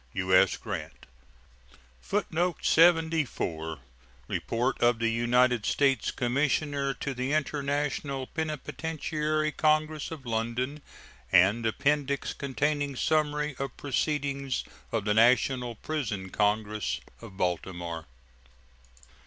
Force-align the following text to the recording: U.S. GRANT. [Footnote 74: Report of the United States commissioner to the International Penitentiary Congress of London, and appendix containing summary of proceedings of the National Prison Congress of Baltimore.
U.S. 0.13 0.57
GRANT. 0.57 1.05
[Footnote 2.01 2.65
74: 2.65 3.77
Report 4.27 4.81
of 4.81 4.97
the 4.97 5.11
United 5.11 5.63
States 5.63 6.09
commissioner 6.09 6.95
to 6.95 7.13
the 7.13 7.33
International 7.33 8.25
Penitentiary 8.25 9.51
Congress 9.51 10.09
of 10.09 10.25
London, 10.25 10.81
and 11.31 11.67
appendix 11.67 12.33
containing 12.33 12.95
summary 12.95 13.55
of 13.59 13.77
proceedings 13.77 14.63
of 14.91 15.05
the 15.05 15.13
National 15.13 15.75
Prison 15.75 16.31
Congress 16.31 16.99
of 17.21 17.37
Baltimore. 17.37 18.07